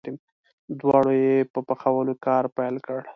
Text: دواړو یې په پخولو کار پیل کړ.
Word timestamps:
دواړو 0.79 1.11
یې 1.23 1.35
په 1.53 1.59
پخولو 1.67 2.13
کار 2.25 2.43
پیل 2.57 2.75
کړ. 2.85 3.01